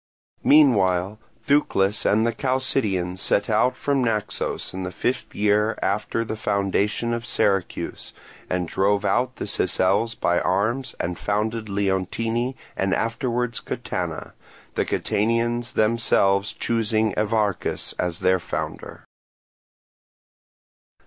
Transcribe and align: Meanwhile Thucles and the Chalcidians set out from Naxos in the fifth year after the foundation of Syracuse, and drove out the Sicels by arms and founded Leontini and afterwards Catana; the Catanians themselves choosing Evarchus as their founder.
Meanwhile 0.43 1.19
Thucles 1.47 2.07
and 2.11 2.25
the 2.25 2.33
Chalcidians 2.33 3.19
set 3.21 3.51
out 3.51 3.77
from 3.77 4.03
Naxos 4.03 4.73
in 4.73 4.81
the 4.81 4.91
fifth 4.91 5.35
year 5.35 5.77
after 5.79 6.23
the 6.23 6.35
foundation 6.35 7.13
of 7.13 7.23
Syracuse, 7.23 8.11
and 8.49 8.67
drove 8.67 9.05
out 9.05 9.35
the 9.35 9.45
Sicels 9.45 10.15
by 10.19 10.39
arms 10.39 10.95
and 10.99 11.19
founded 11.19 11.69
Leontini 11.69 12.55
and 12.75 12.95
afterwards 12.95 13.59
Catana; 13.59 14.33
the 14.73 14.85
Catanians 14.85 15.73
themselves 15.73 16.53
choosing 16.53 17.13
Evarchus 17.13 17.93
as 17.99 18.21
their 18.21 18.39
founder. 18.39 19.05